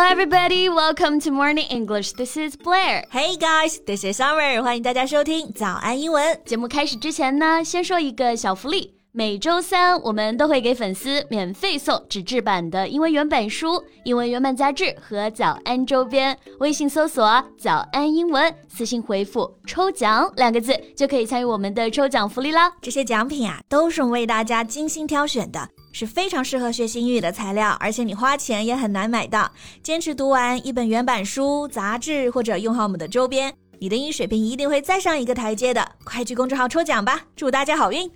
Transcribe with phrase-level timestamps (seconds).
[0.00, 0.68] Hello, everybody.
[0.68, 2.12] Welcome to Morning English.
[2.12, 3.02] This is Blair.
[3.10, 4.62] Hey guys, this is Summer.
[4.62, 6.40] 欢迎大家收听早安英文。
[6.44, 8.94] 节目开始之前呢，先说一个小福利。
[9.10, 16.38] 每周三，我们都会给粉丝免费送纸质版的英文原版书、英文原版杂志和早安周边。
[16.60, 17.26] 微信搜索
[17.58, 22.72] “早安英文”，私信回复“抽奖”两个字，就可以参与我们的抽奖福利啦。
[22.80, 25.68] 这些奖品啊，都是为大家精心挑选的。
[25.92, 29.50] 是非常适合学习英语的材料，而且你花钱也很难买到。
[29.82, 35.86] 坚持读完一本原版书、杂志，或者用好我们的周边，你的英语水平一定会再上一个台阶的。
[36.04, 38.10] 快去公众号抽奖吧，祝大家好运！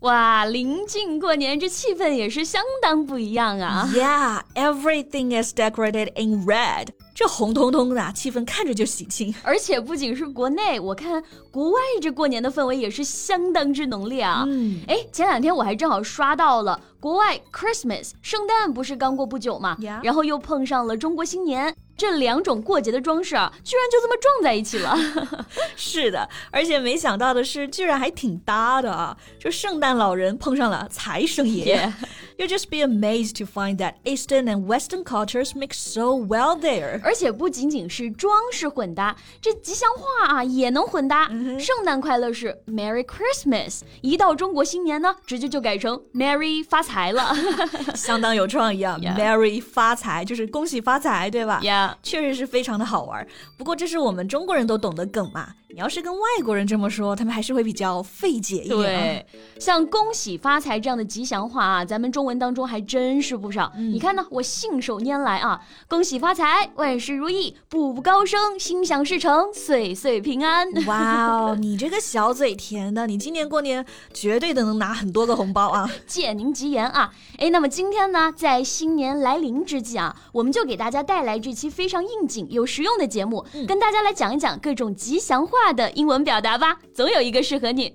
[0.00, 6.86] 哇，临近过年，这气氛也是相当不一样啊！Yeah, everything is decorated in red.
[7.20, 14.42] 这红彤彤的气氛看着就喜庆， 而且不仅是国内，我看国外这过年的氛围也是相当之浓烈啊。
[14.48, 24.96] 嗯，哎，前两天我还正好刷到了国外 Christmas 圣诞不是刚过不久嘛，然后又碰上了中国新年，这两种过节的装饰啊，居然就这么撞在一起了。
[25.76, 29.14] 是的，而且没想到的是，居然还挺搭的啊！
[29.38, 31.92] 就圣诞老人碰上了财神爷。
[32.40, 36.98] You'll just be amazed to find that Eastern and Western cultures mix so well there.
[37.04, 41.28] 而且不仅仅是装饰混搭，这吉祥话啊也能混搭。
[41.58, 47.30] 圣诞快乐是 Merry Christmas，一到中国新年呢，直接就改成 Merry 发财了，
[47.94, 48.98] 相当有创意啊。
[48.98, 53.26] Merry 发财就是恭喜发财，对吧？Yeah，确实是非常的好玩。
[53.58, 55.56] 不过这是我们中国人都懂的梗嘛。
[55.72, 58.76] 你要是跟外国人这么说，他们还是会比较费解一点。
[58.76, 59.26] 对，
[59.60, 63.72] 像恭喜发财这样的吉祥话啊，咱们中文当中还真是不少。
[63.76, 70.66] 你看呢，我信手拈来啊，恭喜发财，万事如意，步步高升，心想事成，岁岁平安。
[70.86, 75.90] 哇哦，你这个小嘴甜的，你今年过年绝对的能拿很多个红包啊！
[76.06, 77.12] 借您吉言啊。
[77.38, 85.40] 哎，那么今天呢，在新年来临之际啊，我们就给大家带来这期非常应景又实用的节目，跟大家来讲一讲各种吉祥。
[85.50, 87.94] 话的英文表达吧，总有一个适合你。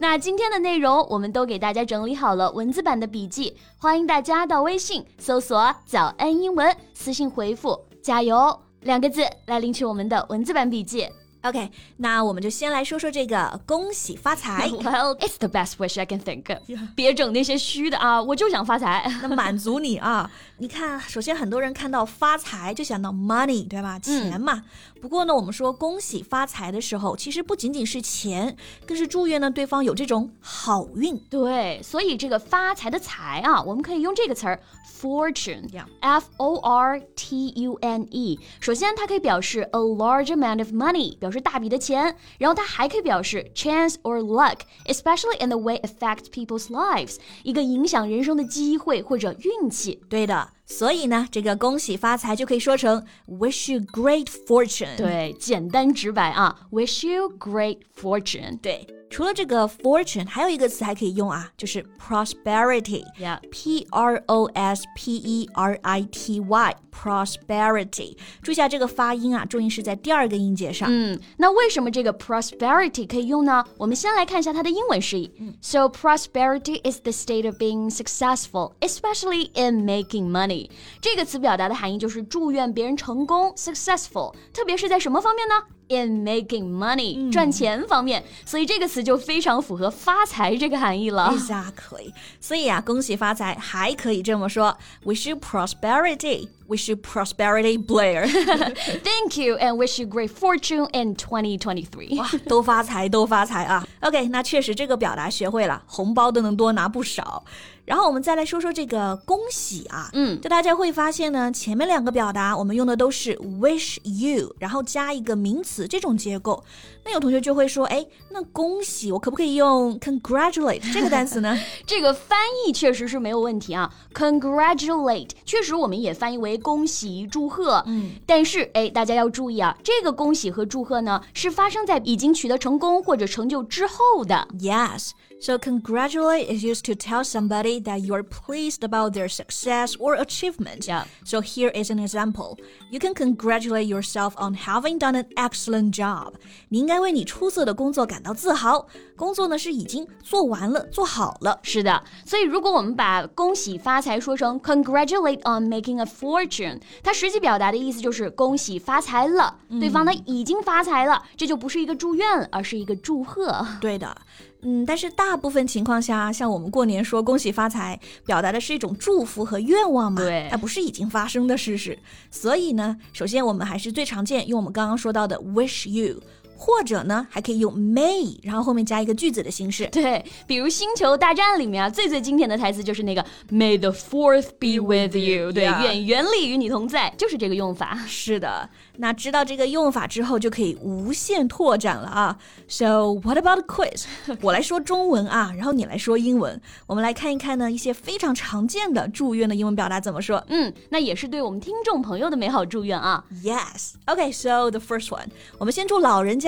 [0.00, 11.08] 那今天的内容我们都给大家整理好了文字版的笔记，欢迎大家到微信搜索“早安英文”，私信回复“加油”两个字来领取我们的文字版笔记。
[11.42, 14.68] OK，那我们就先来说说这个恭喜发财。
[14.82, 16.62] Well, it's the best wish I can think of。
[16.96, 20.30] 别整那些虚的啊，我就想发财， 那满足你啊。
[20.58, 23.98] 你看，首先很多人看到发财就想到 money，对吧？
[23.98, 24.64] 钱嘛。
[25.00, 31.16] 不过呢，我们说恭喜发财的时候，其实不仅仅是钱，更是祝愿呢对方有这种好运。
[31.30, 34.60] 对，所以这个发财的财啊，我们可以用这个词儿
[35.00, 38.40] fortune，F O R T U N E。
[38.58, 42.16] 首先，它可以表示 a large amount of money，表示大笔的钱。
[42.38, 50.02] 然后它还可以表示 chance or luck，especially in the way affect people's lives，一个影响人生的机会或者运气。
[50.08, 50.52] 对的。
[50.67, 54.95] 所以呢，这个恭喜发财就可以说成 wish you great fortune。
[54.97, 58.59] 对，简单直白啊，wish you great fortune。
[58.59, 58.87] 对。
[59.09, 68.17] 除了这个 fortune，还有一个词还可以用啊，就是 prosperity。Yeah，P R O S P E R I T Y，prosperity。
[68.41, 70.89] 注意一下这个发音啊，重音是在第二个音节上。
[70.91, 73.63] 嗯，那为什么这个 prosperity 可以用呢？
[73.77, 75.31] 我们先来看一下它的英文释义。
[75.61, 80.56] So prosperity is the state of being successful, especially in making money。
[81.00, 85.54] 这个词表达的含义就是祝愿别人成功，successful，特别是在什么方面呢
[85.88, 91.34] ？in making money 赚钱方面，所以这个词就非常符合发财这个含义了。
[91.34, 96.48] Exactly，所以啊，恭喜发财还可以这么说：Wish you prosperity。
[96.68, 98.28] Wish you prosperity, Blair.
[98.28, 102.18] Thank you, and wish you great fortune in 2023.
[102.18, 107.42] 哇，都发财，都发财啊！OK，那确实这个表达学会了，红包都能多拿不少。
[107.88, 116.62] 然后我们再来说说这个恭喜啊，嗯，就大家会发现呢，前面两个表达我们用的都是 wish you，然后加一个名词这种结构。
[117.02, 121.58] 那有同学就会说，哎，那恭喜我可不可以用 congratulate 这个单词呢？
[121.86, 127.82] 这个翻译确实是没有问题啊，congratulate 确实我们也翻译为恭喜祝贺。
[127.86, 134.46] 嗯，但是哎，大家要注意啊，这个恭喜和祝贺呢，是发生在已经取得成功或者成就之后的。
[134.60, 135.12] Yes。
[135.39, 140.87] So congratulate is used to tell somebody that you are pleased about their success or achievement.
[140.87, 141.03] Yeah.
[141.25, 142.57] So here is an example.
[142.89, 146.35] You can congratulate yourself on having done an excellent job.
[146.69, 148.87] 你应该为你出色的工作感到自豪。
[149.17, 151.59] 工作呢是已经做完了，做好了。
[151.61, 163.67] 是的，所以如果我们把恭喜发财说成 congratulate on making a fortune，它实际表达的意思就是恭喜发财了，对方呢已经发财了，这就不是一个祝愿，而是一个祝贺。
[163.81, 164.15] 对的。
[164.62, 171.96] 嗯，但是大部分情况下，像我们过年说恭喜发财，表达的是一种祝福和愿望嘛，对它不是已经发生的事实。
[172.30, 176.20] 所以呢，首先我们还是最常见用我们刚刚说到的 wish you，
[176.60, 179.86] 或者呢还可以用 may，然后后面加一个句子的形式。
[179.86, 187.96] 对，比如《星球大战》里面啊，最最经典的台词就是那个 May the Fourth be with you，对愿原力与你同在，就是这个用法。
[188.06, 192.36] 是的，那知道这个用法之后，就可以无限拓展了啊。
[192.66, 194.04] So what about quiz？
[194.42, 196.60] 我来说中文啊，然后你来说英文。
[196.86, 200.42] 我们来看一看呢一些非常常见的祝愿的英文表达怎么说。
[200.48, 203.24] 嗯，那也是对我们听众朋友的美好祝愿啊。
[203.42, 203.92] Yes.
[204.06, 205.26] Okay, so the first one，
[205.58, 206.47] 我们先祝老人家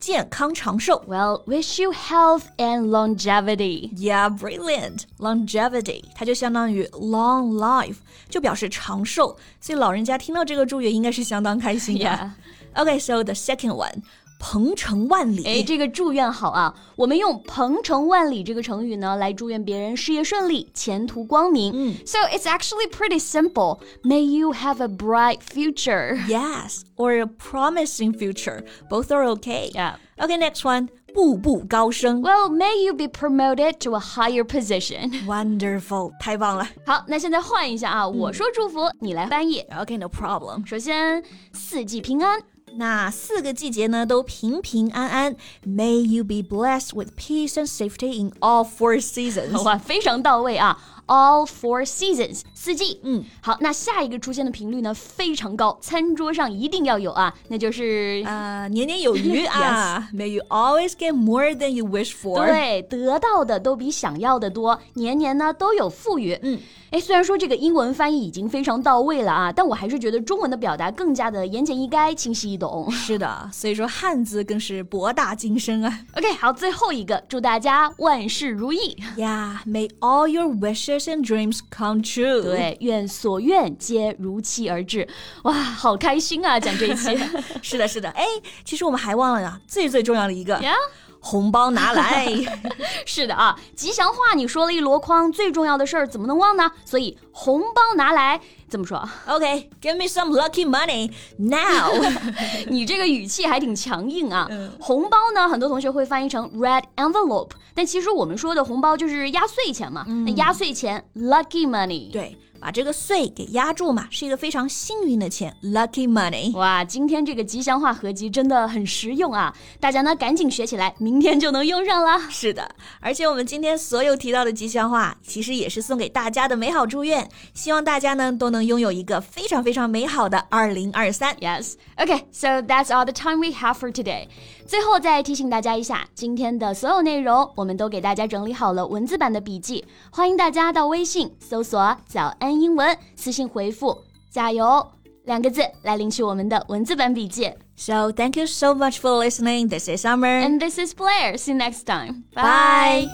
[0.00, 1.04] 健康长寿。
[1.06, 3.90] Well, wish you health and longevity.
[3.94, 5.02] Yeah, brilliant.
[5.18, 7.96] Longevity，它就相当于 long life，
[8.28, 9.36] 就表示长寿。
[9.60, 12.04] 所以老人家听到这个祝愿应该是相当开心的。
[12.04, 12.30] Yeah.
[12.74, 14.02] Okay, so the second one，
[14.39, 15.43] 鹏程万里。
[15.45, 16.73] 哎，这个祝愿好啊！
[16.95, 21.71] 我们用“鹏程万里”这个成语呢，来祝愿别人事业顺利、前途光明。
[21.75, 23.79] 嗯 So it's actually pretty simple.
[24.03, 26.17] May you have a bright future.
[26.27, 28.63] Yes, or a promising future.
[28.89, 29.71] Both are okay.
[29.73, 29.95] Yeah.
[30.17, 30.89] Okay, next one.
[31.13, 32.21] 步步高升。
[32.21, 35.25] Well, may you be promoted to a higher position.
[35.25, 36.67] Wonderful，太棒了。
[36.85, 39.63] 好，那现在换一下啊，我说祝福，你来翻译。
[39.71, 40.63] Okay, no problem.
[40.67, 41.23] 首先，
[41.53, 42.39] 四季平安。
[42.76, 45.36] 那四个季节呢都平平安安。
[45.66, 49.62] May you be blessed with peace and safety in all four seasons.
[49.62, 52.99] 哇，非常到位啊 ！All four seasons，四季。
[53.03, 58.23] 嗯，好，那下一个出现的频率呢非常高，餐桌上一定要有啊，那就是。
[58.25, 60.09] 啊，年年有余 啊。
[60.13, 62.45] May you always get more than you wish for.
[62.45, 66.37] 对，得到的都比想要的多，年年呢都有富裕。
[66.43, 66.59] 嗯，
[66.91, 72.91] 哎，虽然说这个英文翻译已经非常到位了啊，但我还是觉得中文的表达更加的言简意赅、清晰易懂。
[72.91, 75.99] 是的，所以说汉字更是博大精深啊。
[76.15, 78.97] OK，好，最后一个，祝大家万事如意。
[79.15, 82.41] Yeah, may all your wishes and dreams come true.
[82.41, 85.07] 对，愿所愿皆如期而至。
[85.43, 86.59] 哇，好开心啊！
[86.59, 87.17] 讲这一期
[87.61, 88.09] 是的，是的。
[88.09, 88.25] 哎，
[88.65, 90.73] 其实我们还忘了呀，最最重要的一个呀。
[91.19, 92.27] 红包拿来。
[93.05, 96.71] 是的啊，吉祥话你说了一箩筐，最重要的事儿怎么能忘呢？
[96.85, 98.39] 所以红包拿来，
[98.69, 98.97] 怎么说
[99.27, 101.91] ？Okay, give me some lucky money now.
[102.69, 104.47] 你这个语气还挺强硬啊。
[104.49, 110.03] 嗯红包呢，很多同学会翻译成 red envelope，但其实我们说的红包就是压岁钱嘛。
[110.25, 112.11] 那压岁钱 lucky money。
[112.11, 116.55] 对，把这个岁给压住嘛，是一个非常幸运的钱，lucky money。
[116.57, 119.53] 哇，今天这个吉祥话合集真的很实用啊！
[119.79, 122.19] 大家呢赶紧学起来，明天就能用上了。
[122.29, 122.69] 是的，
[122.99, 131.35] 而且我们今天所有提到的吉祥话，其实也是送给大家的美好祝愿，希望大家呢都能拥有一个非常非常美好的二零二三。
[131.35, 131.73] Yes.
[131.97, 134.27] Okay, so that's all the time we have for today.
[134.65, 144.86] 最后再提醒大家一下，今天的所有内容我们都给大家整理好了文字版的笔记，欢迎大家到微信搜索“早安英文”，私信回复“加油”
[145.24, 147.52] 两个字来领取我们的文字版笔记。
[147.76, 149.68] So thank you so much for listening.
[149.68, 150.42] This is Summer.
[150.42, 151.36] And this is Blair.
[151.36, 152.24] See you next time.
[152.34, 153.08] Bye.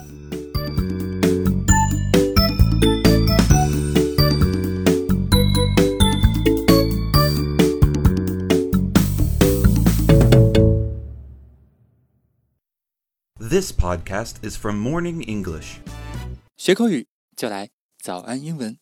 [13.40, 15.78] This podcast is from Morning English.
[16.56, 17.70] 学口语就来
[18.02, 18.78] 早安英文。